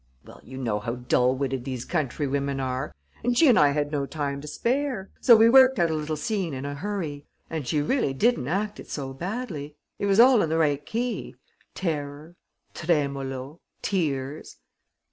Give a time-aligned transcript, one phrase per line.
[0.25, 2.91] "Well, you know how dull witted these countrywomen are.
[3.23, 5.11] And she and I had no time to spare.
[5.21, 7.27] So we worked out a little scene in a hurry...
[7.51, 9.75] and she really didn't act it so badly.
[9.99, 11.35] It was all in the right key:
[11.75, 12.35] terror,
[12.73, 14.57] tremolo, tears...."